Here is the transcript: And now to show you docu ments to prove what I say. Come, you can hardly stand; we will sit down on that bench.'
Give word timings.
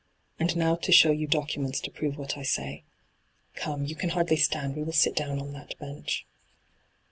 And 0.39 0.55
now 0.57 0.77
to 0.77 0.91
show 0.91 1.11
you 1.11 1.27
docu 1.27 1.57
ments 1.59 1.79
to 1.81 1.91
prove 1.91 2.17
what 2.17 2.35
I 2.35 2.41
say. 2.41 2.81
Come, 3.53 3.85
you 3.85 3.95
can 3.95 4.09
hardly 4.09 4.37
stand; 4.37 4.75
we 4.75 4.81
will 4.81 4.93
sit 4.93 5.15
down 5.15 5.39
on 5.39 5.53
that 5.53 5.77
bench.' 5.77 6.25